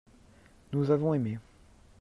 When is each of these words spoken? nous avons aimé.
nous 0.73 0.89
avons 0.89 1.13
aimé. 1.13 1.37